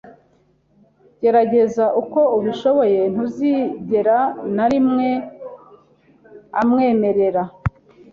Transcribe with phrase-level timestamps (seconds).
[1.21, 4.17] Gerageza uko ubishoboye, ntuzigera
[4.55, 5.09] na rimwe
[6.59, 7.43] amwemerera